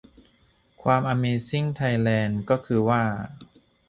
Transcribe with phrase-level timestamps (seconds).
[0.83, 3.01] ความอเมซิ่งไทยแลนด์ก็คือว่า